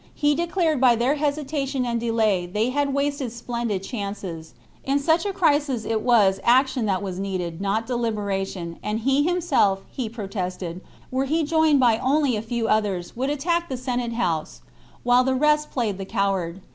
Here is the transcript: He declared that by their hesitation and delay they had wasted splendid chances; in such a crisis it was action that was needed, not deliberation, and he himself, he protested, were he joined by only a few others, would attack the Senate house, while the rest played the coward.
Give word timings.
He 0.15 0.33
declared 0.33 0.77
that 0.77 0.81
by 0.81 0.95
their 0.95 1.13
hesitation 1.13 1.85
and 1.85 1.99
delay 1.99 2.47
they 2.47 2.71
had 2.71 2.91
wasted 2.91 3.31
splendid 3.31 3.83
chances; 3.83 4.55
in 4.83 4.97
such 4.97 5.27
a 5.27 5.31
crisis 5.31 5.85
it 5.85 6.01
was 6.01 6.39
action 6.43 6.87
that 6.87 7.03
was 7.03 7.19
needed, 7.19 7.61
not 7.61 7.85
deliberation, 7.85 8.79
and 8.81 9.01
he 9.01 9.21
himself, 9.21 9.83
he 9.91 10.09
protested, 10.09 10.81
were 11.11 11.25
he 11.25 11.43
joined 11.43 11.81
by 11.81 11.99
only 11.99 12.35
a 12.35 12.41
few 12.41 12.67
others, 12.67 13.15
would 13.15 13.29
attack 13.29 13.69
the 13.69 13.77
Senate 13.77 14.13
house, 14.13 14.61
while 15.03 15.23
the 15.23 15.35
rest 15.35 15.69
played 15.69 15.99
the 15.99 16.05
coward. 16.05 16.61